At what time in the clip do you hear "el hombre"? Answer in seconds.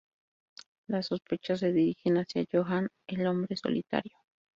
3.05-3.55